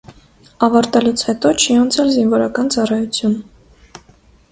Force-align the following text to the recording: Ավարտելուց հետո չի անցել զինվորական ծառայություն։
Ավարտելուց 0.67 1.23
հետո 1.27 1.51
չի 1.65 1.77
անցել 1.81 2.09
զինվորական 2.15 2.73
ծառայություն։ 2.77 3.37